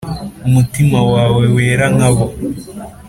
umutima 0.47 0.99
wawe 1.13 1.43
wera 1.55 1.85
nkabo 1.95 2.25